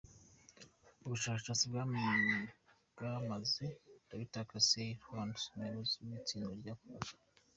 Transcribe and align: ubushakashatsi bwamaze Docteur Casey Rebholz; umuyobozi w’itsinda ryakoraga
ubushakashatsi 1.05 1.65
bwamaze 2.97 3.65
Docteur 4.09 4.45
Casey 4.51 4.87
Rebholz; 4.99 5.41
umuyobozi 5.53 5.97
w’itsinda 6.09 6.45
ryakoraga 6.61 7.11